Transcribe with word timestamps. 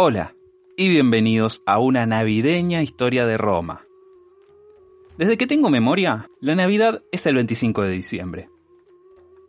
Hola 0.00 0.36
y 0.76 0.88
bienvenidos 0.90 1.60
a 1.66 1.80
una 1.80 2.06
navideña 2.06 2.82
historia 2.82 3.26
de 3.26 3.36
Roma. 3.36 3.84
Desde 5.16 5.36
que 5.36 5.48
tengo 5.48 5.70
memoria, 5.70 6.30
la 6.40 6.54
Navidad 6.54 7.02
es 7.10 7.26
el 7.26 7.34
25 7.34 7.82
de 7.82 7.90
diciembre. 7.90 8.48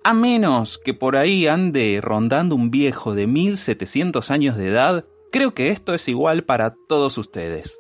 A 0.04 0.15
menos 0.15 0.80
que 0.84 0.95
por 0.95 1.17
ahí 1.17 1.45
ande 1.45 1.99
rondando 2.02 2.55
un 2.55 2.71
viejo 2.71 3.13
de 3.13 3.27
1700 3.27 4.31
años 4.31 4.57
de 4.57 4.70
edad, 4.70 5.05
creo 5.31 5.54
que 5.54 5.67
esto 5.67 5.93
es 5.93 6.07
igual 6.07 6.43
para 6.43 6.73
todos 6.88 7.20
ustedes. 7.20 7.79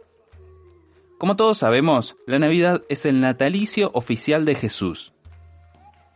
Como 1.17 1.35
todos 1.35 1.57
sabemos, 1.57 2.17
la 2.27 2.37
Navidad 2.37 2.83
es 2.87 3.07
el 3.07 3.19
natalicio 3.19 3.89
oficial 3.95 4.45
de 4.45 4.53
Jesús. 4.53 5.11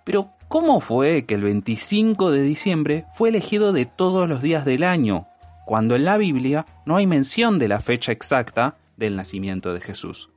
Pero, 0.05 0.29
¿cómo 0.49 0.81
fue 0.81 1.25
que 1.25 1.33
el 1.33 1.41
25 1.41 2.29
de 2.29 2.43
diciembre 2.43 3.05
fue 3.15 3.29
elegido 3.29 3.73
de 3.73 3.87
todos 3.87 4.29
los 4.29 4.43
días 4.43 4.65
del 4.65 4.83
año 4.83 5.25
cuando 5.65 5.95
en 5.95 6.05
la 6.05 6.17
Biblia 6.17 6.65
no 6.85 6.97
hay 6.97 7.07
mención 7.07 7.59
de 7.59 7.67
la 7.67 7.79
fecha 7.79 8.11
exacta 8.11 8.77
del 8.97 9.15
nacimiento 9.15 9.73
de 9.73 9.81
Jesús. 9.81 10.29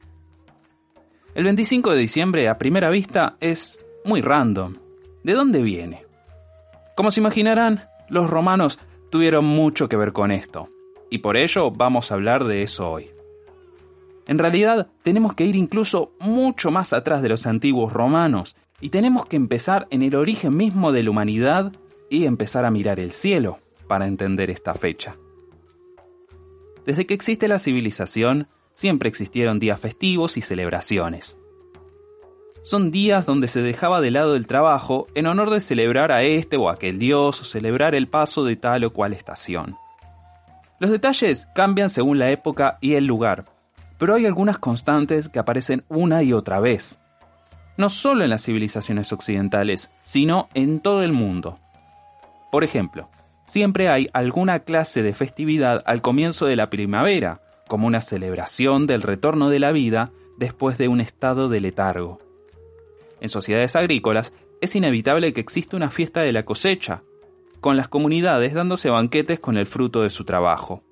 El 1.34 1.44
25 1.44 1.92
de 1.92 1.98
diciembre 1.98 2.48
a 2.48 2.58
primera 2.58 2.88
vista 2.90 3.36
es 3.40 3.78
muy 4.04 4.22
random. 4.22 4.74
¿De 5.22 5.34
dónde 5.34 5.62
viene? 5.62 6.04
Como 6.96 7.10
se 7.10 7.20
imaginarán, 7.20 7.84
los 8.08 8.30
romanos 8.30 8.78
tuvieron 9.10 9.44
mucho 9.44 9.88
que 9.88 9.96
ver 9.96 10.12
con 10.12 10.30
esto, 10.30 10.68
y 11.10 11.18
por 11.18 11.36
ello 11.36 11.70
vamos 11.70 12.10
a 12.10 12.14
hablar 12.14 12.44
de 12.44 12.62
eso 12.62 12.90
hoy. 12.90 13.10
En 14.26 14.38
realidad, 14.38 14.88
tenemos 15.02 15.34
que 15.34 15.44
ir 15.44 15.56
incluso 15.56 16.12
mucho 16.18 16.70
más 16.70 16.92
atrás 16.92 17.22
de 17.22 17.28
los 17.28 17.46
antiguos 17.46 17.92
romanos, 17.92 18.56
y 18.80 18.90
tenemos 18.90 19.26
que 19.26 19.36
empezar 19.36 19.86
en 19.90 20.02
el 20.02 20.14
origen 20.14 20.56
mismo 20.56 20.90
de 20.92 21.02
la 21.02 21.10
humanidad 21.10 21.72
y 22.08 22.24
empezar 22.24 22.64
a 22.64 22.70
mirar 22.70 22.98
el 22.98 23.12
cielo 23.12 23.58
para 23.86 24.06
entender 24.06 24.50
esta 24.50 24.74
fecha. 24.74 25.16
Desde 26.86 27.04
que 27.04 27.14
existe 27.14 27.48
la 27.48 27.58
civilización, 27.58 28.48
siempre 28.72 29.08
existieron 29.08 29.58
días 29.58 29.80
festivos 29.80 30.36
y 30.36 30.40
celebraciones. 30.40 31.36
Son 32.62 32.90
días 32.90 33.26
donde 33.26 33.48
se 33.48 33.60
dejaba 33.60 34.00
de 34.00 34.12
lado 34.12 34.36
el 34.36 34.46
trabajo 34.46 35.06
en 35.14 35.26
honor 35.26 35.50
de 35.50 35.60
celebrar 35.60 36.12
a 36.12 36.22
este 36.22 36.56
o 36.56 36.70
aquel 36.70 36.98
dios 36.98 37.40
o 37.40 37.44
celebrar 37.44 37.94
el 37.94 38.08
paso 38.08 38.44
de 38.44 38.56
tal 38.56 38.84
o 38.84 38.92
cual 38.92 39.12
estación. 39.12 39.76
Los 40.78 40.90
detalles 40.90 41.46
cambian 41.54 41.90
según 41.90 42.18
la 42.18 42.30
época 42.30 42.78
y 42.80 42.94
el 42.94 43.06
lugar, 43.06 43.46
pero 43.98 44.14
hay 44.14 44.26
algunas 44.26 44.58
constantes 44.58 45.28
que 45.28 45.38
aparecen 45.38 45.84
una 45.88 46.22
y 46.22 46.32
otra 46.32 46.60
vez. 46.60 47.00
No 47.76 47.88
solo 47.88 48.24
en 48.24 48.30
las 48.30 48.44
civilizaciones 48.44 49.12
occidentales, 49.12 49.90
sino 50.02 50.48
en 50.54 50.80
todo 50.80 51.02
el 51.02 51.12
mundo. 51.12 51.58
Por 52.52 52.62
ejemplo, 52.62 53.08
siempre 53.46 53.88
hay 53.88 54.08
alguna 54.12 54.60
clase 54.60 55.02
de 55.02 55.14
festividad 55.14 55.82
al 55.86 56.02
comienzo 56.02 56.46
de 56.46 56.56
la 56.56 56.68
primavera, 56.68 57.40
como 57.68 57.86
una 57.86 58.00
celebración 58.00 58.86
del 58.86 59.02
retorno 59.02 59.48
de 59.48 59.60
la 59.60 59.72
vida 59.72 60.12
después 60.36 60.78
de 60.78 60.88
un 60.88 61.00
estado 61.00 61.48
de 61.48 61.60
letargo. 61.60 62.20
En 63.20 63.28
sociedades 63.28 63.74
agrícolas 63.76 64.32
es 64.60 64.76
inevitable 64.76 65.32
que 65.32 65.40
exista 65.40 65.76
una 65.76 65.90
fiesta 65.90 66.20
de 66.20 66.32
la 66.32 66.44
cosecha, 66.44 67.02
con 67.60 67.76
las 67.76 67.88
comunidades 67.88 68.54
dándose 68.54 68.90
banquetes 68.90 69.40
con 69.40 69.56
el 69.56 69.66
fruto 69.66 70.02
de 70.02 70.10
su 70.10 70.24
trabajo. 70.24 70.82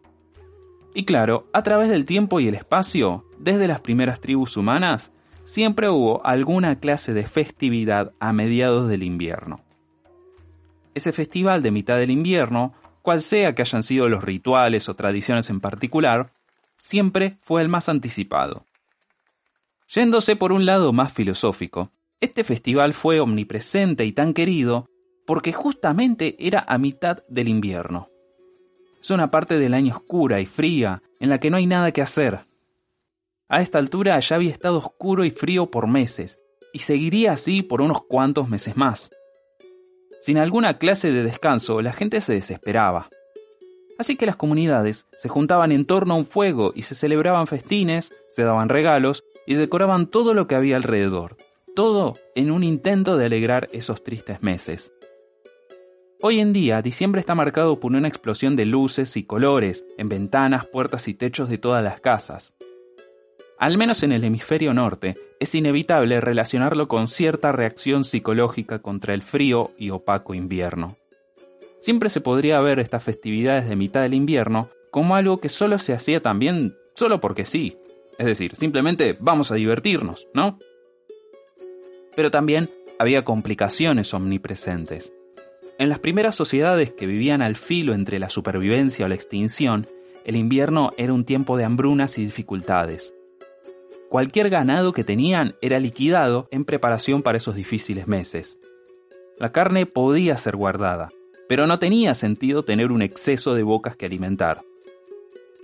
Y 0.94 1.04
claro, 1.04 1.46
a 1.52 1.62
través 1.62 1.88
del 1.90 2.04
tiempo 2.04 2.40
y 2.40 2.48
el 2.48 2.54
espacio, 2.54 3.26
desde 3.38 3.68
las 3.68 3.80
primeras 3.80 4.20
tribus 4.20 4.56
humanas, 4.56 5.12
siempre 5.44 5.88
hubo 5.88 6.24
alguna 6.24 6.78
clase 6.78 7.12
de 7.12 7.26
festividad 7.26 8.12
a 8.20 8.32
mediados 8.32 8.88
del 8.88 9.02
invierno 9.02 9.63
ese 10.94 11.12
festival 11.12 11.62
de 11.62 11.70
mitad 11.70 11.98
del 11.98 12.10
invierno, 12.10 12.74
cual 13.02 13.22
sea 13.22 13.54
que 13.54 13.62
hayan 13.62 13.82
sido 13.82 14.08
los 14.08 14.24
rituales 14.24 14.88
o 14.88 14.94
tradiciones 14.94 15.50
en 15.50 15.60
particular, 15.60 16.32
siempre 16.78 17.38
fue 17.42 17.62
el 17.62 17.68
más 17.68 17.88
anticipado. 17.88 18.64
Yéndose 19.88 20.36
por 20.36 20.52
un 20.52 20.64
lado 20.66 20.92
más 20.92 21.12
filosófico, 21.12 21.90
este 22.20 22.44
festival 22.44 22.94
fue 22.94 23.20
omnipresente 23.20 24.04
y 24.04 24.12
tan 24.12 24.32
querido 24.32 24.88
porque 25.26 25.52
justamente 25.52 26.36
era 26.38 26.64
a 26.66 26.78
mitad 26.78 27.22
del 27.28 27.48
invierno. 27.48 28.08
Es 29.02 29.10
una 29.10 29.30
parte 29.30 29.58
del 29.58 29.74
año 29.74 29.94
oscura 29.96 30.40
y 30.40 30.46
fría 30.46 31.02
en 31.20 31.28
la 31.28 31.38
que 31.38 31.50
no 31.50 31.58
hay 31.58 31.66
nada 31.66 31.92
que 31.92 32.02
hacer. 32.02 32.46
A 33.48 33.60
esta 33.60 33.78
altura 33.78 34.18
ya 34.20 34.36
había 34.36 34.50
estado 34.50 34.78
oscuro 34.78 35.24
y 35.24 35.30
frío 35.30 35.70
por 35.70 35.86
meses, 35.86 36.40
y 36.72 36.80
seguiría 36.80 37.32
así 37.32 37.62
por 37.62 37.82
unos 37.82 38.02
cuantos 38.04 38.48
meses 38.48 38.76
más. 38.76 39.10
Sin 40.24 40.38
alguna 40.38 40.78
clase 40.78 41.12
de 41.12 41.22
descanso, 41.22 41.82
la 41.82 41.92
gente 41.92 42.22
se 42.22 42.32
desesperaba. 42.32 43.10
Así 43.98 44.16
que 44.16 44.24
las 44.24 44.36
comunidades 44.36 45.06
se 45.18 45.28
juntaban 45.28 45.70
en 45.70 45.84
torno 45.84 46.14
a 46.14 46.16
un 46.16 46.24
fuego 46.24 46.72
y 46.74 46.80
se 46.80 46.94
celebraban 46.94 47.46
festines, 47.46 48.10
se 48.30 48.42
daban 48.42 48.70
regalos 48.70 49.22
y 49.46 49.52
decoraban 49.52 50.06
todo 50.06 50.32
lo 50.32 50.46
que 50.46 50.54
había 50.54 50.76
alrededor, 50.76 51.36
todo 51.74 52.14
en 52.34 52.50
un 52.50 52.64
intento 52.64 53.18
de 53.18 53.26
alegrar 53.26 53.68
esos 53.72 54.02
tristes 54.02 54.42
meses. 54.42 54.94
Hoy 56.22 56.40
en 56.40 56.54
día, 56.54 56.80
diciembre 56.80 57.20
está 57.20 57.34
marcado 57.34 57.78
por 57.78 57.92
una 57.92 58.08
explosión 58.08 58.56
de 58.56 58.64
luces 58.64 59.18
y 59.18 59.24
colores 59.24 59.84
en 59.98 60.08
ventanas, 60.08 60.64
puertas 60.64 61.06
y 61.06 61.12
techos 61.12 61.50
de 61.50 61.58
todas 61.58 61.84
las 61.84 62.00
casas. 62.00 62.54
Al 63.58 63.78
menos 63.78 64.02
en 64.02 64.12
el 64.12 64.24
hemisferio 64.24 64.74
norte, 64.74 65.14
es 65.38 65.54
inevitable 65.54 66.20
relacionarlo 66.20 66.88
con 66.88 67.06
cierta 67.06 67.52
reacción 67.52 68.04
psicológica 68.04 68.80
contra 68.80 69.14
el 69.14 69.22
frío 69.22 69.70
y 69.78 69.90
opaco 69.90 70.34
invierno. 70.34 70.96
Siempre 71.80 72.10
se 72.10 72.20
podría 72.20 72.60
ver 72.60 72.80
estas 72.80 73.04
festividades 73.04 73.68
de 73.68 73.76
mitad 73.76 74.02
del 74.02 74.14
invierno 74.14 74.70
como 74.90 75.16
algo 75.16 75.38
que 75.40 75.48
solo 75.48 75.78
se 75.78 75.92
hacía 75.92 76.20
también 76.20 76.76
solo 76.94 77.20
porque 77.20 77.44
sí. 77.44 77.76
Es 78.18 78.26
decir, 78.26 78.54
simplemente 78.56 79.16
vamos 79.20 79.50
a 79.50 79.56
divertirnos, 79.56 80.26
¿no? 80.34 80.58
Pero 82.16 82.30
también 82.30 82.70
había 82.98 83.24
complicaciones 83.24 84.14
omnipresentes. 84.14 85.12
En 85.78 85.88
las 85.88 85.98
primeras 85.98 86.36
sociedades 86.36 86.92
que 86.92 87.06
vivían 87.06 87.42
al 87.42 87.56
filo 87.56 87.92
entre 87.92 88.18
la 88.18 88.30
supervivencia 88.30 89.06
o 89.06 89.08
la 89.08 89.16
extinción, 89.16 89.86
el 90.24 90.36
invierno 90.36 90.90
era 90.96 91.12
un 91.12 91.24
tiempo 91.24 91.56
de 91.56 91.64
hambrunas 91.64 92.18
y 92.18 92.24
dificultades 92.24 93.14
cualquier 94.14 94.48
ganado 94.48 94.92
que 94.92 95.02
tenían 95.02 95.56
era 95.60 95.80
liquidado 95.80 96.46
en 96.52 96.64
preparación 96.64 97.24
para 97.24 97.38
esos 97.38 97.56
difíciles 97.56 98.06
meses. 98.06 98.60
La 99.40 99.50
carne 99.50 99.86
podía 99.86 100.36
ser 100.36 100.54
guardada, 100.54 101.08
pero 101.48 101.66
no 101.66 101.80
tenía 101.80 102.14
sentido 102.14 102.62
tener 102.62 102.92
un 102.92 103.02
exceso 103.02 103.54
de 103.54 103.64
bocas 103.64 103.96
que 103.96 104.06
alimentar. 104.06 104.62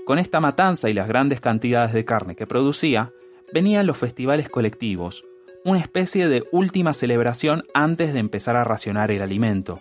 Con 0.05 0.19
esta 0.19 0.41
matanza 0.41 0.91
y 0.91 0.95
las 0.95 1.07
grandes 1.07 1.41
cantidades 1.41 1.93
de 1.93 2.05
carne 2.05 2.35
que 2.35 2.49
producía, 2.49 3.13
venían 3.55 3.87
los 3.87 3.97
festivales 3.97 4.49
colectivos, 4.49 5.23
una 5.65 5.79
especie 5.79 6.27
de 6.27 6.43
última 6.51 6.93
celebración 6.93 7.63
antes 7.73 8.13
de 8.13 8.19
empezar 8.19 8.57
a 8.57 8.65
racionar 8.65 9.13
el 9.13 9.23
alimento. 9.23 9.79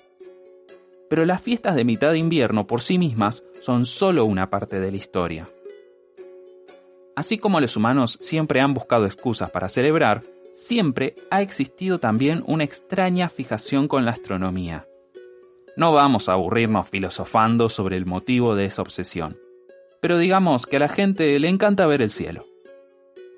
Pero 1.09 1.25
las 1.25 1.41
fiestas 1.41 1.75
de 1.75 1.85
mitad 1.85 2.11
de 2.11 2.19
invierno 2.19 2.67
por 2.67 2.81
sí 2.81 2.99
mismas 2.99 3.43
son 3.61 3.87
solo 3.87 4.25
una 4.25 4.51
parte 4.51 4.79
de 4.79 4.91
la 4.91 4.97
historia. 4.97 5.47
Así 7.19 7.37
como 7.37 7.59
los 7.59 7.75
humanos 7.75 8.17
siempre 8.21 8.61
han 8.61 8.73
buscado 8.73 9.05
excusas 9.05 9.51
para 9.51 9.67
celebrar, 9.67 10.23
siempre 10.53 11.15
ha 11.29 11.41
existido 11.41 11.99
también 11.99 12.45
una 12.47 12.63
extraña 12.63 13.27
fijación 13.27 13.89
con 13.89 14.05
la 14.05 14.11
astronomía. 14.11 14.87
No 15.75 15.91
vamos 15.91 16.29
a 16.29 16.33
aburrirnos 16.33 16.87
filosofando 16.87 17.67
sobre 17.67 17.97
el 17.97 18.05
motivo 18.05 18.55
de 18.55 18.63
esa 18.63 18.83
obsesión, 18.83 19.37
pero 19.99 20.17
digamos 20.17 20.65
que 20.65 20.77
a 20.77 20.79
la 20.79 20.87
gente 20.87 21.37
le 21.39 21.49
encanta 21.49 21.85
ver 21.87 22.01
el 22.01 22.09
cielo. 22.09 22.45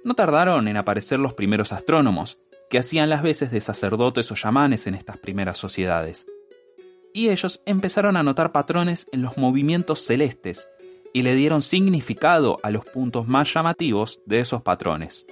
No 0.03 0.13
tardaron 0.13 0.67
en 0.67 0.77
aparecer 0.77 1.17
los 1.17 1.33
primeros 1.33 1.71
astrónomos, 1.71 2.37
que 2.69 2.77
hacían 2.77 3.09
las 3.09 3.23
veces 3.23 3.49
de 3.49 3.61
sacerdotes 3.61 4.31
o 4.31 4.35
chamanes 4.35 4.85
en 4.85 4.93
estas 4.93 5.17
primeras 5.17 5.57
sociedades. 5.57 6.27
Y 7.15 7.29
ellos 7.29 7.63
empezaron 7.65 8.15
a 8.15 8.21
notar 8.21 8.51
patrones 8.51 9.07
en 9.11 9.23
los 9.23 9.39
movimientos 9.39 10.05
celestes 10.05 10.69
y 11.13 11.23
le 11.23 11.35
dieron 11.35 11.61
significado 11.61 12.57
a 12.63 12.71
los 12.71 12.85
puntos 12.85 13.27
más 13.27 13.53
llamativos 13.53 14.21
de 14.25 14.39
esos 14.39 14.61
patrones. 14.61 15.25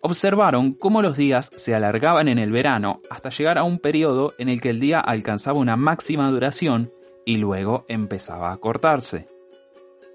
Observaron 0.00 0.74
cómo 0.74 1.00
los 1.00 1.16
días 1.16 1.50
se 1.56 1.74
alargaban 1.74 2.28
en 2.28 2.38
el 2.38 2.50
verano 2.50 3.00
hasta 3.08 3.30
llegar 3.30 3.56
a 3.56 3.64
un 3.64 3.78
periodo 3.78 4.34
en 4.38 4.50
el 4.50 4.60
que 4.60 4.68
el 4.68 4.78
día 4.78 5.00
alcanzaba 5.00 5.58
una 5.58 5.76
máxima 5.76 6.30
duración 6.30 6.92
y 7.24 7.38
luego 7.38 7.86
empezaba 7.88 8.52
a 8.52 8.58
cortarse. 8.58 9.28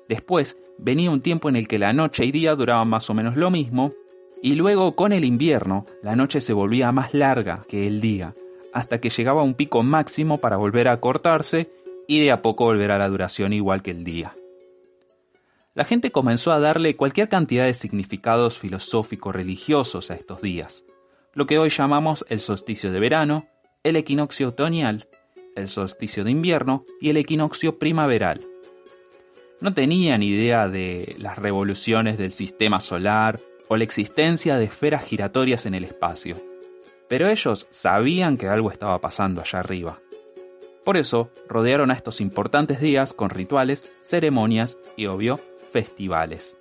Después 0.08 0.60
venía 0.78 1.10
un 1.10 1.22
tiempo 1.22 1.50
en 1.50 1.56
el 1.56 1.68
que 1.68 1.80
la 1.80 1.92
noche 1.92 2.24
y 2.26 2.32
día 2.32 2.54
duraban 2.54 2.88
más 2.88 3.10
o 3.10 3.16
menos 3.16 3.36
lo 3.36 3.50
mismo, 3.50 3.94
y 4.44 4.54
luego 4.54 4.96
con 4.96 5.12
el 5.12 5.26
invierno 5.26 5.86
la 6.04 6.16
noche 6.16 6.40
se 6.40 6.54
volvía 6.54 6.92
más 6.92 7.16
larga 7.16 7.66
que 7.68 7.88
el 7.88 8.00
día, 8.00 8.36
hasta 8.74 9.00
que 9.00 9.10
llegaba 9.10 9.42
a 9.42 9.44
un 9.44 9.56
pico 9.56 9.82
máximo 9.82 10.38
para 10.38 10.58
volver 10.58 10.88
a 10.88 11.00
cortarse 11.00 11.72
y 12.08 12.22
de 12.22 12.32
a 12.32 12.44
poco 12.44 12.66
volver 12.66 12.92
a 12.92 13.00
la 13.00 13.10
duración 13.10 13.54
igual 13.54 13.82
que 13.82 13.92
el 13.92 14.04
día 14.04 14.34
la 15.76 15.86
gente 15.86 16.12
comenzó 16.12 16.52
a 16.52 16.60
darle 16.60 16.96
cualquier 16.96 17.30
cantidad 17.30 17.66
de 17.66 17.74
significados 17.74 18.58
filosóficos 18.58 19.36
religiosos 19.36 20.12
a 20.12 20.16
estos 20.16 20.42
días, 20.42 20.84
lo 21.34 21.46
que 21.46 21.60
hoy 21.60 21.70
llamamos 21.70 22.26
el 22.30 22.40
solsticio 22.40 22.92
de 22.92 23.00
verano, 23.00 23.48
el 23.84 23.96
equinoccio 23.96 24.50
otoñal, 24.50 25.08
el 25.56 25.68
solsticio 25.68 26.24
de 26.24 26.32
invierno 26.32 26.86
y 27.00 27.10
el 27.10 27.18
equinoccio 27.18 27.78
primaveral. 27.78 28.42
no 29.62 29.74
tenían 29.74 30.24
idea 30.24 30.70
de 30.70 31.16
las 31.20 31.38
revoluciones 31.38 32.18
del 32.18 32.32
sistema 32.32 32.80
solar 32.80 33.40
o 33.68 33.76
la 33.76 33.84
existencia 33.84 34.58
de 34.58 34.66
esferas 34.66 35.04
giratorias 35.04 35.66
en 35.66 35.76
el 35.76 35.84
espacio. 35.84 36.38
Pero 37.10 37.30
ellos 37.30 37.68
sabían 37.70 38.38
que 38.38 38.48
algo 38.48 38.72
estaba 38.72 39.00
pasando 39.00 39.42
allá 39.42 39.60
arriba. 39.60 40.00
Por 40.86 40.96
eso 40.96 41.30
rodearon 41.48 41.92
a 41.92 41.94
estos 41.94 42.22
importantes 42.22 42.80
días 42.80 43.14
con 43.14 43.30
rituales, 43.30 43.84
ceremonias 44.02 44.78
y, 44.96 45.08
obvio, 45.08 45.40
festivales. 45.72 46.58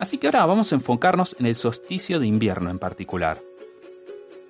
Así 0.00 0.18
que 0.18 0.26
ahora 0.26 0.46
vamos 0.46 0.72
a 0.72 0.74
enfocarnos 0.74 1.36
en 1.38 1.46
el 1.46 1.54
solsticio 1.54 2.18
de 2.18 2.26
invierno 2.26 2.70
en 2.70 2.78
particular. 2.78 3.38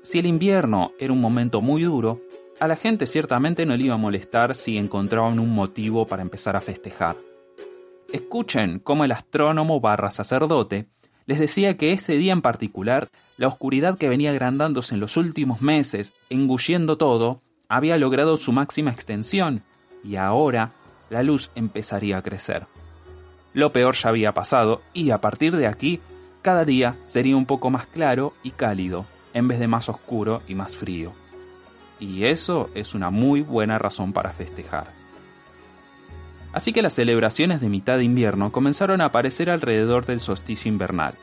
Si 0.02 0.18
el 0.18 0.26
invierno 0.26 0.92
era 0.98 1.12
un 1.12 1.20
momento 1.20 1.60
muy 1.60 1.82
duro, 1.82 2.20
a 2.58 2.68
la 2.68 2.76
gente 2.76 3.06
ciertamente 3.06 3.66
no 3.66 3.76
le 3.76 3.84
iba 3.84 3.94
a 3.94 3.98
molestar 3.98 4.54
si 4.54 4.76
encontraban 4.76 5.38
un 5.38 5.50
motivo 5.50 6.06
para 6.06 6.22
empezar 6.22 6.56
a 6.56 6.60
festejar. 6.60 7.16
Escuchen 8.12 8.78
cómo 8.78 9.04
el 9.04 9.12
astrónomo 9.12 9.80
barra 9.80 10.10
sacerdote 10.10 10.86
les 11.26 11.38
decía 11.38 11.76
que 11.76 11.92
ese 11.92 12.16
día 12.16 12.32
en 12.32 12.42
particular, 12.42 13.10
la 13.36 13.48
oscuridad 13.48 13.96
que 13.96 14.08
venía 14.08 14.30
agrandándose 14.30 14.94
en 14.94 15.00
los 15.00 15.16
últimos 15.16 15.62
meses, 15.62 16.14
engulliendo 16.30 16.98
todo, 16.98 17.42
había 17.68 17.96
logrado 17.96 18.36
su 18.36 18.52
máxima 18.52 18.90
extensión, 18.90 19.62
y 20.04 20.16
ahora 20.16 20.72
la 21.10 21.22
luz 21.22 21.50
empezaría 21.54 22.18
a 22.18 22.22
crecer. 22.22 22.66
Lo 23.54 23.72
peor 23.72 23.94
ya 23.94 24.08
había 24.08 24.32
pasado, 24.32 24.82
y 24.93 25.10
a 25.10 25.19
partir 25.19 25.56
de 25.56 25.66
aquí, 25.66 26.00
cada 26.43 26.64
día 26.64 26.96
sería 27.06 27.37
un 27.37 27.46
poco 27.46 27.70
más 27.70 27.87
claro 27.87 28.34
y 28.43 28.50
cálido, 28.50 29.04
en 29.34 29.49
vez 29.49 29.58
de 29.58 29.69
más 29.69 29.88
oscuro 29.88 30.43
y 30.49 30.54
más 30.54 30.75
frío. 30.76 31.12
Y 32.00 32.25
eso 32.25 32.69
es 32.75 32.94
una 32.94 33.10
muy 33.10 33.43
buena 33.43 33.78
razón 33.78 34.12
para 34.12 34.32
festejar. 34.32 34.88
Así 36.52 36.72
que 36.72 36.82
las 36.82 36.94
celebraciones 36.94 37.60
de 37.60 37.69
mitad 37.69 37.96
de 37.96 38.04
invierno 38.04 38.52
comenzaron 38.52 39.00
a 39.00 39.06
aparecer 39.06 39.49
alrededor 39.50 40.05
del 40.05 40.20
solsticio 40.20 40.70
invernal, 40.70 41.14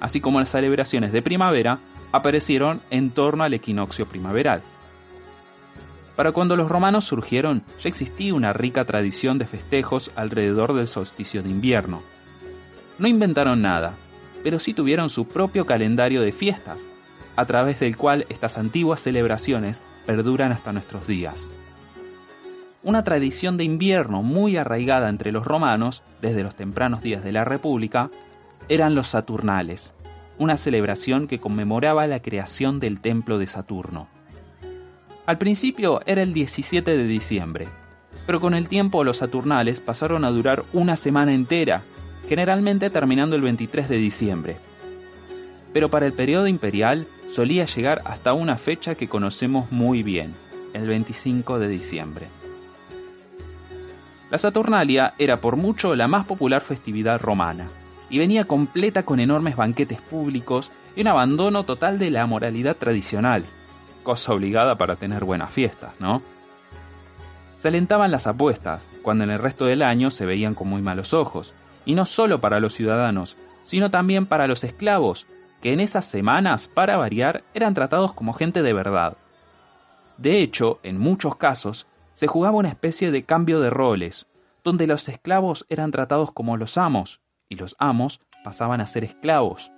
así 0.00 0.20
como 0.20 0.38
las 0.38 0.50
celebraciones 0.50 1.12
de 1.12 1.22
primavera 1.22 1.78
aparecieron 2.12 2.80
en 2.90 3.10
torno 3.10 3.44
al 3.44 3.54
equinoccio 3.54 4.06
primaveral. 4.06 4.62
Para 6.18 6.32
cuando 6.32 6.56
los 6.56 6.68
romanos 6.68 7.04
surgieron, 7.04 7.62
ya 7.80 7.88
existía 7.88 8.34
una 8.34 8.52
rica 8.52 8.84
tradición 8.84 9.38
de 9.38 9.44
festejos 9.44 10.10
alrededor 10.16 10.74
del 10.74 10.88
solsticio 10.88 11.44
de 11.44 11.50
invierno. 11.50 12.02
No 12.98 13.06
inventaron 13.06 13.62
nada, 13.62 13.94
pero 14.42 14.58
sí 14.58 14.74
tuvieron 14.74 15.10
su 15.10 15.28
propio 15.28 15.64
calendario 15.64 16.20
de 16.20 16.32
fiestas, 16.32 16.84
a 17.36 17.46
través 17.46 17.78
del 17.78 17.96
cual 17.96 18.26
estas 18.30 18.58
antiguas 18.58 19.00
celebraciones 19.00 19.80
perduran 20.06 20.50
hasta 20.50 20.72
nuestros 20.72 21.06
días. 21.06 21.48
Una 22.82 23.04
tradición 23.04 23.56
de 23.56 23.62
invierno 23.62 24.24
muy 24.24 24.56
arraigada 24.56 25.10
entre 25.10 25.30
los 25.30 25.46
romanos, 25.46 26.02
desde 26.20 26.42
los 26.42 26.56
tempranos 26.56 27.00
días 27.00 27.22
de 27.22 27.30
la 27.30 27.44
República, 27.44 28.10
eran 28.68 28.96
los 28.96 29.06
Saturnales, 29.06 29.94
una 30.36 30.56
celebración 30.56 31.28
que 31.28 31.38
conmemoraba 31.38 32.08
la 32.08 32.18
creación 32.18 32.80
del 32.80 33.00
templo 33.00 33.38
de 33.38 33.46
Saturno. 33.46 34.17
Al 35.28 35.36
principio 35.36 36.00
era 36.06 36.22
el 36.22 36.32
17 36.32 36.96
de 36.96 37.04
diciembre, 37.04 37.68
pero 38.24 38.40
con 38.40 38.54
el 38.54 38.66
tiempo 38.66 39.04
los 39.04 39.18
Saturnales 39.18 39.78
pasaron 39.78 40.24
a 40.24 40.30
durar 40.30 40.64
una 40.72 40.96
semana 40.96 41.34
entera, 41.34 41.82
generalmente 42.30 42.88
terminando 42.88 43.36
el 43.36 43.42
23 43.42 43.90
de 43.90 43.96
diciembre. 43.98 44.56
Pero 45.74 45.90
para 45.90 46.06
el 46.06 46.14
periodo 46.14 46.46
imperial 46.46 47.06
solía 47.30 47.66
llegar 47.66 48.00
hasta 48.06 48.32
una 48.32 48.56
fecha 48.56 48.94
que 48.94 49.06
conocemos 49.06 49.70
muy 49.70 50.02
bien, 50.02 50.34
el 50.72 50.86
25 50.86 51.58
de 51.58 51.68
diciembre. 51.68 52.26
La 54.30 54.38
Saturnalia 54.38 55.12
era 55.18 55.42
por 55.42 55.56
mucho 55.56 55.94
la 55.94 56.08
más 56.08 56.24
popular 56.24 56.62
festividad 56.62 57.20
romana, 57.20 57.66
y 58.08 58.16
venía 58.16 58.46
completa 58.46 59.02
con 59.02 59.20
enormes 59.20 59.56
banquetes 59.56 60.00
públicos 60.00 60.70
y 60.96 61.02
un 61.02 61.08
abandono 61.08 61.64
total 61.64 61.98
de 61.98 62.08
la 62.08 62.24
moralidad 62.24 62.78
tradicional, 62.78 63.44
cosa 64.08 64.32
obligada 64.32 64.76
para 64.76 64.96
tener 64.96 65.26
buenas 65.26 65.50
fiestas, 65.50 65.92
¿no? 66.00 66.22
Se 67.58 67.68
alentaban 67.68 68.10
las 68.10 68.26
apuestas, 68.26 68.88
cuando 69.02 69.24
en 69.24 69.30
el 69.30 69.38
resto 69.38 69.66
del 69.66 69.82
año 69.82 70.10
se 70.10 70.24
veían 70.24 70.54
con 70.54 70.66
muy 70.66 70.80
malos 70.80 71.12
ojos, 71.12 71.52
y 71.84 71.94
no 71.94 72.06
solo 72.06 72.40
para 72.40 72.58
los 72.58 72.72
ciudadanos, 72.72 73.36
sino 73.66 73.90
también 73.90 74.24
para 74.24 74.46
los 74.46 74.64
esclavos, 74.64 75.26
que 75.60 75.74
en 75.74 75.80
esas 75.80 76.06
semanas, 76.06 76.68
para 76.68 76.96
variar, 76.96 77.42
eran 77.52 77.74
tratados 77.74 78.14
como 78.14 78.32
gente 78.32 78.62
de 78.62 78.72
verdad. 78.72 79.18
De 80.16 80.40
hecho, 80.40 80.78
en 80.82 80.98
muchos 80.98 81.36
casos, 81.36 81.86
se 82.14 82.28
jugaba 82.28 82.56
una 82.56 82.70
especie 82.70 83.10
de 83.10 83.24
cambio 83.24 83.60
de 83.60 83.68
roles, 83.68 84.24
donde 84.64 84.86
los 84.86 85.06
esclavos 85.10 85.66
eran 85.68 85.90
tratados 85.90 86.32
como 86.32 86.56
los 86.56 86.78
amos, 86.78 87.20
y 87.50 87.56
los 87.56 87.76
amos 87.78 88.22
pasaban 88.42 88.80
a 88.80 88.86
ser 88.86 89.04
esclavos. 89.04 89.70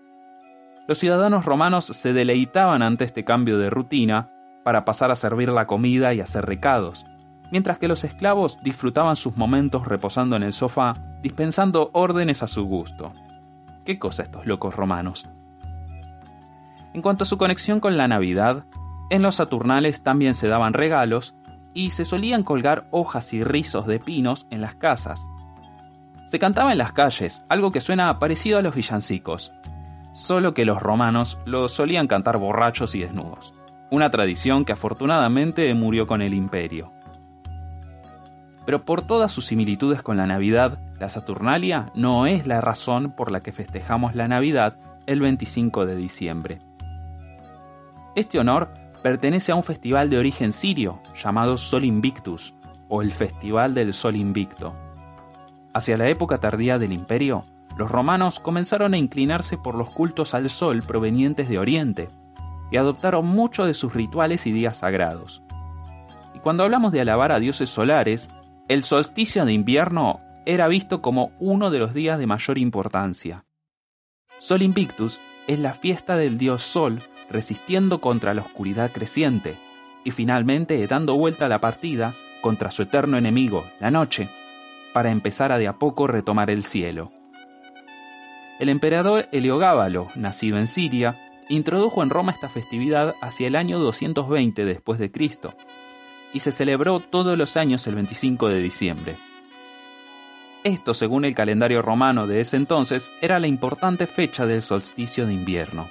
Los 0.91 0.99
ciudadanos 0.99 1.45
romanos 1.45 1.85
se 1.85 2.13
deleitaban 2.13 2.83
ante 2.83 3.05
este 3.05 3.25
cambio 3.25 3.59
de 3.59 3.71
rutina 3.71 4.29
para 4.65 4.85
pasar 4.85 5.13
a 5.13 5.15
servir 5.15 5.53
la 5.53 5.69
comida 5.69 6.15
y 6.15 6.21
hacer 6.21 6.45
recados, 6.45 7.07
mientras 7.53 7.79
que 7.79 7.87
los 7.87 8.03
esclavos 8.03 8.59
disfrutaban 8.65 9.15
sus 9.15 9.37
momentos 9.37 9.87
reposando 9.87 10.35
en 10.35 10.43
el 10.43 10.53
sofá, 10.53 10.95
dispensando 11.23 11.91
órdenes 11.93 12.43
a 12.43 12.49
su 12.49 12.65
gusto. 12.65 13.13
¿Qué 13.85 14.01
cosa 14.01 14.25
estos 14.25 14.47
locos 14.47 14.75
romanos? 14.75 15.29
En 16.93 17.03
cuanto 17.03 17.23
a 17.23 17.29
su 17.29 17.39
conexión 17.39 17.79
con 17.79 17.97
la 17.97 18.09
Navidad, 18.09 18.65
en 19.11 19.23
los 19.23 19.37
Saturnales 19.37 20.03
también 20.03 20.35
se 20.35 20.49
daban 20.49 20.73
regalos 20.73 21.37
y 21.73 21.91
se 21.91 22.05
solían 22.05 22.43
colgar 22.43 22.89
hojas 22.91 23.33
y 23.33 23.45
rizos 23.45 23.87
de 23.87 24.01
pinos 24.01 24.49
en 24.51 24.61
las 24.61 24.75
casas. 24.75 25.25
Se 26.27 26.41
cantaba 26.41 26.73
en 26.73 26.79
las 26.79 26.93
calles, 26.93 27.45
algo 27.49 27.71
que 27.71 27.81
suena 27.81 28.19
parecido 28.19 28.59
a 28.59 28.63
los 28.63 28.75
villancicos, 28.75 29.53
solo 30.13 30.55
que 30.55 30.65
los 30.65 30.81
romanos 30.83 31.39
lo 31.45 31.69
solían 31.69 32.07
cantar 32.07 32.39
borrachos 32.39 32.95
y 32.95 33.01
desnudos, 33.01 33.55
una 33.91 34.11
tradición 34.11 34.65
que 34.65 34.73
afortunadamente 34.73 35.73
murió 35.75 36.07
con 36.07 36.23
el 36.23 36.35
imperio. 36.35 36.93
Pero 38.67 38.85
por 38.85 39.03
todas 39.03 39.33
sus 39.33 39.47
similitudes 39.47 40.03
con 40.03 40.17
la 40.17 40.27
Navidad, 40.27 40.79
la 40.99 41.09
Saturnalia 41.09 41.91
no 41.95 42.27
es 42.27 42.47
la 42.47 42.61
razón 42.61 43.13
por 43.13 43.31
la 43.33 43.41
que 43.41 43.53
festejamos 43.53 44.15
la 44.15 44.29
Navidad 44.29 44.77
el 45.07 45.21
25 45.21 45.87
de 45.87 45.97
diciembre. 45.97 46.59
Este 48.15 48.39
honor 48.39 48.69
pertenece 49.03 49.53
a 49.53 49.55
un 49.55 49.63
festival 49.63 50.11
de 50.11 50.19
origen 50.19 50.53
sirio 50.53 51.01
llamado 51.17 51.57
Sol 51.57 51.85
Invictus, 51.85 52.55
o 52.89 53.03
el 53.03 53.13
Festival 53.13 53.73
del 53.73 53.95
Sol 53.95 54.17
Invicto. 54.17 54.75
Hacia 55.73 55.97
la 55.97 56.09
época 56.09 56.39
tardía 56.39 56.79
del 56.79 56.93
imperio, 56.93 57.45
los 57.81 57.91
romanos 57.91 58.41
comenzaron 58.41 58.93
a 58.93 58.99
inclinarse 58.99 59.57
por 59.57 59.75
los 59.75 59.89
cultos 59.89 60.35
al 60.35 60.51
sol 60.51 60.83
provenientes 60.83 61.49
de 61.49 61.59
Oriente 61.59 62.09
y 62.71 62.77
adoptaron 62.77 63.25
muchos 63.25 63.67
de 63.67 63.73
sus 63.73 63.95
rituales 63.95 64.47
y 64.47 64.53
días 64.53 64.81
sagrados. 64.81 65.43
Y 66.35 66.41
cuando 66.41 66.63
hablamos 66.63 66.93
de 66.93 67.01
alabar 67.01 67.33
a 67.33 67.41
dioses 67.41 67.71
solares, 67.71 68.31
el 68.69 68.83
solsticio 68.83 69.47
de 69.47 69.55
invierno 69.55 70.21
era 70.45 70.69
visto 70.69 71.01
como 71.01 71.33
uno 71.41 71.71
de 71.71 71.79
los 71.79 71.95
días 71.95 72.19
de 72.19 72.27
mayor 72.27 72.59
importancia. 72.59 73.47
Sol 74.41 74.61
Invictus 74.61 75.19
es 75.47 75.59
la 75.59 75.73
fiesta 75.73 76.19
del 76.19 76.37
dios 76.37 76.63
Sol 76.63 77.01
resistiendo 77.31 78.03
contra 78.03 78.35
la 78.35 78.43
oscuridad 78.43 78.93
creciente 78.93 79.57
y 80.05 80.11
finalmente 80.11 80.87
dando 80.87 81.17
vuelta 81.17 81.47
a 81.47 81.49
la 81.49 81.63
partida 81.63 82.13
contra 82.43 82.71
su 82.71 82.83
eterno 82.83 83.17
enemigo, 83.17 83.65
la 83.81 83.91
noche, 83.91 84.29
para 84.93 85.11
empezar 85.11 85.51
a 85.51 85.57
de 85.57 85.67
a 85.67 85.79
poco 85.79 86.07
retomar 86.07 86.51
el 86.51 86.67
cielo. 86.67 87.11
El 88.61 88.69
emperador 88.69 89.27
Heliogábalo, 89.33 90.09
nacido 90.17 90.59
en 90.59 90.67
Siria, 90.67 91.17
introdujo 91.49 92.03
en 92.03 92.11
Roma 92.11 92.33
esta 92.33 92.51
festividad 92.51 93.15
hacia 93.23 93.47
el 93.47 93.57
año 93.57 93.79
220 93.79 94.67
después 94.67 95.01
de 95.01 95.11
Cristo 95.11 95.55
y 96.35 96.41
se 96.41 96.53
celebró 96.53 97.01
todos 97.01 97.39
los 97.39 97.57
años 97.57 97.87
el 97.87 97.95
25 97.95 98.51
de 98.51 98.61
diciembre. 98.61 99.17
Esto, 100.63 100.93
según 100.93 101.25
el 101.25 101.35
calendario 101.35 101.81
romano 101.81 102.27
de 102.27 102.41
ese 102.41 102.59
entonces, 102.59 103.11
era 103.23 103.39
la 103.39 103.47
importante 103.47 104.07
fecha 104.07 104.45
del 104.45 104.61
solsticio 104.61 105.25
de 105.25 105.33
invierno. 105.33 105.89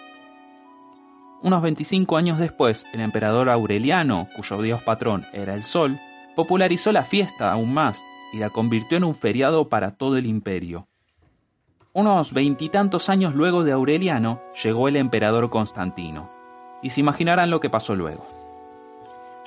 Unos 1.41 1.63
25 1.63 2.17
años 2.17 2.37
después, 2.37 2.85
el 2.93 2.99
emperador 2.99 3.49
Aureliano, 3.49 4.27
cuyo 4.35 4.61
dios 4.61 4.83
patrón 4.83 5.25
era 5.33 5.55
el 5.55 5.63
sol, 5.63 5.97
popularizó 6.35 6.91
la 6.91 7.03
fiesta 7.03 7.51
aún 7.51 7.73
más 7.73 7.99
y 8.31 8.37
la 8.37 8.51
convirtió 8.51 8.95
en 8.95 9.05
un 9.05 9.15
feriado 9.15 9.69
para 9.69 9.95
todo 9.95 10.17
el 10.17 10.27
imperio. 10.27 10.88
Unos 11.91 12.33
veintitantos 12.33 13.09
años 13.09 13.33
luego 13.33 13.63
de 13.63 13.71
Aureliano 13.71 14.41
llegó 14.63 14.87
el 14.87 14.95
emperador 14.95 15.49
Constantino, 15.49 16.29
y 16.83 16.91
se 16.91 16.99
imaginarán 16.99 17.49
lo 17.49 17.59
que 17.59 17.71
pasó 17.71 17.95
luego. 17.95 18.27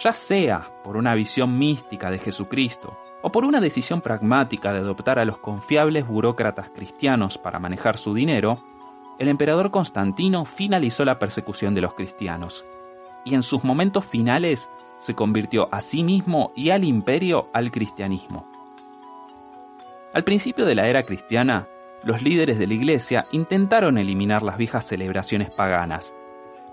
Ya 0.01 0.13
sea 0.13 0.69
por 0.83 0.97
una 0.97 1.15
visión 1.15 1.57
mística 1.57 2.11
de 2.11 2.19
Jesucristo 2.19 2.99
o 3.23 3.31
por 3.31 3.45
una 3.45 3.61
decisión 3.61 4.01
pragmática 4.01 4.73
de 4.73 4.81
adoptar 4.81 5.21
a 5.21 5.25
los 5.25 5.39
confiables 5.39 6.05
burócratas 6.05 6.71
cristianos 6.71 7.39
para 7.39 7.61
manejar 7.61 7.97
su 7.97 8.13
dinero, 8.13 8.59
el 9.21 9.29
emperador 9.29 9.71
Constantino 9.71 10.45
finalizó 10.45 11.05
la 11.05 11.21
persecución 11.21 11.77
de 11.77 11.83
los 11.83 11.95
cristianos, 11.95 12.65
y 13.25 13.37
en 13.37 13.45
sus 13.45 13.63
momentos 13.63 14.05
finales 14.05 14.69
se 14.99 15.15
convirtió 15.15 15.69
a 15.71 15.81
sí 15.81 16.03
mismo 16.03 16.51
y 16.57 16.71
al 16.71 16.83
imperio 16.83 17.51
al 17.53 17.71
cristianismo. 17.71 18.51
Al 20.13 20.25
principio 20.25 20.67
de 20.67 20.75
la 20.75 20.89
era 20.89 21.05
cristiana, 21.05 21.69
los 22.05 22.23
líderes 22.23 22.59
de 22.59 22.67
la 22.67 22.75
iglesia 22.75 23.27
intentaron 23.33 23.99
eliminar 23.99 24.43
las 24.43 24.57
viejas 24.57 24.87
celebraciones 24.87 25.51
paganas, 25.51 26.15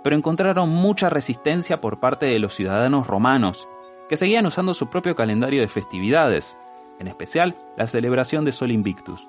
pero 0.04 0.16
encontraron 0.16 0.70
mucha 0.70 1.10
resistencia 1.10 1.78
por 1.78 2.00
parte 2.00 2.26
de 2.26 2.40
los 2.40 2.54
ciudadanos 2.56 3.08
romanos, 3.08 3.68
que 4.08 4.18
seguían 4.18 4.46
usando 4.46 4.74
su 4.74 4.90
propio 4.90 5.16
calendario 5.16 5.62
de 5.62 5.68
festividades, 5.68 6.58
en 7.00 7.08
especial 7.08 7.56
la 7.78 7.88
celebración 7.88 8.44
de 8.44 8.52
Sol 8.52 8.72
Invictus. 8.72 9.28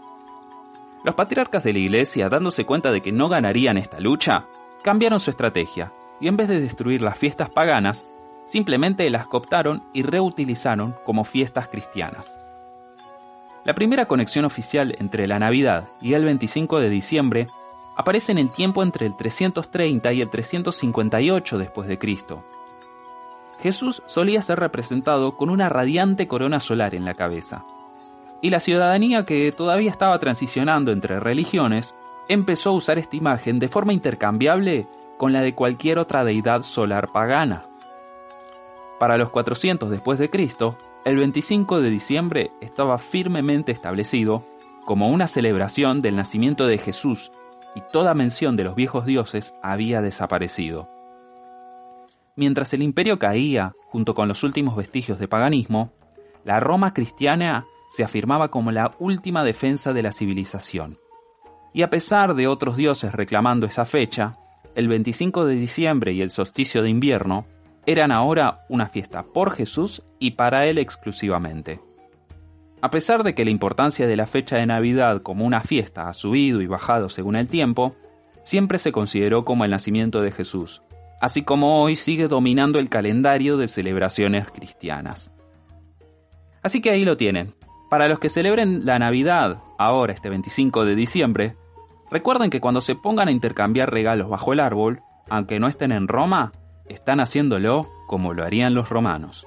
Los 1.05 1.15
patriarcas 1.15 1.65
de 1.65 1.73
la 1.73 1.79
iglesia, 1.79 2.29
dándose 2.29 2.65
cuenta 2.65 2.93
de 2.93 3.01
que 3.01 3.13
no 3.13 3.29
ganarían 3.29 3.79
esta 3.79 4.01
lucha, 4.01 4.45
cambiaron 4.83 5.21
su 5.21 5.31
estrategia 5.31 5.93
y 6.21 6.29
en 6.29 6.37
vez 6.37 6.49
de 6.49 6.61
destruir 6.61 7.03
las 7.03 7.19
fiestas 7.19 7.51
paganas, 7.51 8.07
simplemente 8.47 9.09
las 9.11 9.27
cooptaron 9.27 9.83
y 9.93 10.03
reutilizaron 10.03 10.95
como 11.05 11.25
fiestas 11.25 11.69
cristianas. 11.69 12.40
La 13.71 13.75
primera 13.75 14.07
conexión 14.07 14.45
oficial 14.45 14.97
entre 14.99 15.29
la 15.29 15.39
Navidad 15.39 15.91
y 16.01 16.15
el 16.15 16.25
25 16.25 16.81
de 16.81 16.91
diciembre 16.91 17.47
aparece 17.97 18.33
en 18.33 18.39
el 18.39 18.51
tiempo 18.51 18.83
entre 18.83 19.07
el 19.07 19.17
330 19.17 20.13
y 20.13 20.21
el 20.21 20.29
358 20.29 21.57
después 21.57 21.87
de 21.87 21.97
Cristo. 21.97 22.43
Jesús 23.63 24.03
solía 24.07 24.43
ser 24.43 24.59
representado 24.59 25.37
con 25.37 25.51
una 25.51 25.69
radiante 25.69 26.27
corona 26.27 26.59
solar 26.59 26.97
en 26.97 27.05
la 27.05 27.15
cabeza. 27.15 27.65
Y 28.43 28.51
la 28.51 28.59
ciudadanía 28.59 29.25
que 29.25 29.53
todavía 29.53 29.93
estaba 29.93 30.19
transicionando 30.19 30.91
entre 30.91 31.21
religiones 31.21 31.95
empezó 32.29 32.71
a 32.71 32.75
usar 32.75 32.99
esta 32.99 33.15
imagen 33.15 33.61
de 33.61 33.69
forma 33.69 33.93
intercambiable 33.93 34.89
con 35.17 35.33
la 35.33 35.43
de 35.43 35.55
cualquier 35.55 36.01
otra 36.01 36.25
deidad 36.25 36.63
solar 36.63 37.13
pagana. 37.13 37.67
Para 38.99 39.17
los 39.17 39.31
400 39.31 39.91
después 39.91 40.19
de 40.19 40.29
Cristo, 40.29 40.77
el 41.05 41.17
25 41.17 41.81
de 41.81 41.91
diciembre 41.91 42.51
estaba 42.61 42.99
firmemente 42.99 43.73
establecido 43.73 44.45
como 44.85 45.09
una 45.09 45.29
celebración 45.29 46.03
del 46.03 46.17
nacimiento 46.17 46.67
de 46.67 46.77
Jesús 46.77 47.33
y 47.75 47.83
toda 47.93 48.15
mención 48.15 48.57
de 48.57 48.65
los 48.65 48.75
viejos 48.75 49.07
dioses 49.07 49.55
había 49.63 50.03
desaparecido. 50.03 50.91
Mientras 52.37 52.75
el 52.75 52.83
imperio 52.83 53.19
caía, 53.19 53.73
junto 53.87 54.15
con 54.15 54.29
los 54.29 54.43
últimos 54.43 54.77
vestigios 54.77 55.19
de 55.19 55.29
paganismo, 55.29 55.93
la 56.45 56.61
Roma 56.61 56.93
cristiana 56.93 57.67
se 57.91 58.05
afirmaba 58.05 58.51
como 58.51 58.71
la 58.71 58.95
última 58.99 59.43
defensa 59.43 59.93
de 59.93 60.03
la 60.03 60.13
civilización. 60.13 60.99
Y 61.73 61.83
a 61.83 61.91
pesar 61.91 62.35
de 62.35 62.47
otros 62.47 62.77
dioses 62.77 63.13
reclamando 63.13 63.67
esa 63.67 63.85
fecha, 63.85 64.35
el 64.75 64.89
25 64.89 65.47
de 65.47 65.55
diciembre 65.55 66.13
y 66.13 66.21
el 66.21 66.31
solsticio 66.31 66.83
de 66.83 66.91
invierno 66.91 67.47
eran 67.91 68.13
ahora 68.13 68.65
una 68.69 68.89
fiesta 68.89 69.25
por 69.25 69.53
Jesús 69.53 70.03
y 70.19 70.33
para 70.33 70.67
él 70.67 70.79
exclusivamente. 70.79 71.81
A 72.83 72.91
pesar 72.91 73.25
de 73.25 73.35
que 73.35 73.45
la 73.45 73.51
importancia 73.51 74.07
de 74.07 74.17
la 74.17 74.27
fecha 74.27 74.57
de 74.57 74.67
Navidad 74.67 75.23
como 75.23 75.45
una 75.45 75.61
fiesta 75.61 76.09
ha 76.09 76.13
subido 76.13 76.63
y 76.63 76.67
bajado 76.67 77.09
según 77.09 77.37
el 77.37 77.49
tiempo, 77.49 77.97
siempre 78.43 78.79
se 78.79 78.93
consideró 78.93 79.45
como 79.45 79.65
el 79.65 79.71
nacimiento 79.71 80.23
de 80.23 80.31
Jesús, 80.31 80.83
así 81.21 81.43
como 81.43 81.83
hoy 81.83 81.97
sigue 81.97 82.29
dominando 82.29 82.79
el 82.79 82.89
calendario 82.89 83.57
de 83.57 83.69
celebraciones 83.69 84.49
cristianas. 84.51 85.33
Así 86.63 86.81
que 86.81 86.91
ahí 86.91 87.05
lo 87.05 87.17
tienen. 87.17 87.55
Para 87.91 88.09
los 88.09 88.19
que 88.19 88.29
celebren 88.29 88.87
la 88.87 88.99
Navidad, 88.99 89.59
ahora 89.79 90.13
este 90.13 90.31
25 90.31 90.85
de 90.85 90.95
diciembre, 90.95 91.57
recuerden 92.11 92.51
que 92.51 92.61
cuando 92.61 92.81
se 92.81 92.95
pongan 92.95 93.29
a 93.29 93.33
intercambiar 93.33 93.91
regalos 93.91 94.29
bajo 94.29 94.53
el 94.53 94.61
árbol, 94.61 95.03
aunque 95.29 95.59
no 95.59 95.69
estén 95.69 95.93
en 95.93 96.09
Roma, 96.09 96.53
están 96.91 97.21
haciéndolo 97.21 97.89
como 98.07 98.35
lo 98.35 98.45
harían 98.45 98.75
los 98.75 98.89
romanos. 98.89 99.47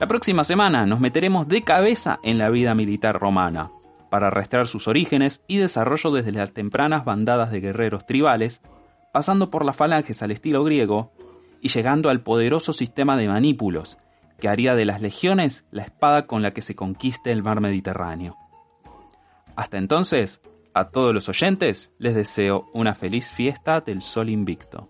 La 0.00 0.06
próxima 0.06 0.44
semana 0.44 0.86
nos 0.86 1.00
meteremos 1.00 1.48
de 1.48 1.62
cabeza 1.62 2.20
en 2.22 2.38
la 2.38 2.50
vida 2.50 2.74
militar 2.74 3.18
romana, 3.18 3.70
para 4.10 4.28
arrastrar 4.28 4.68
sus 4.68 4.86
orígenes 4.86 5.42
y 5.48 5.58
desarrollo 5.58 6.10
desde 6.10 6.32
las 6.32 6.52
tempranas 6.52 7.04
bandadas 7.04 7.50
de 7.50 7.60
guerreros 7.60 8.06
tribales, 8.06 8.62
pasando 9.12 9.50
por 9.50 9.64
las 9.64 9.76
falanges 9.76 10.22
al 10.22 10.30
estilo 10.30 10.62
griego 10.62 11.12
y 11.60 11.68
llegando 11.68 12.08
al 12.08 12.22
poderoso 12.22 12.72
sistema 12.72 13.16
de 13.16 13.28
manípulos, 13.28 13.98
que 14.38 14.48
haría 14.48 14.76
de 14.76 14.84
las 14.84 15.02
legiones 15.02 15.64
la 15.72 15.82
espada 15.82 16.26
con 16.26 16.42
la 16.42 16.52
que 16.52 16.62
se 16.62 16.76
conquiste 16.76 17.32
el 17.32 17.42
mar 17.42 17.60
Mediterráneo. 17.60 18.36
Hasta 19.56 19.78
entonces, 19.78 20.40
a 20.74 20.90
todos 20.90 21.12
los 21.12 21.28
oyentes 21.28 21.92
les 21.98 22.14
deseo 22.14 22.66
una 22.72 22.94
feliz 22.94 23.32
fiesta 23.32 23.80
del 23.80 24.02
Sol 24.02 24.28
Invicto. 24.28 24.88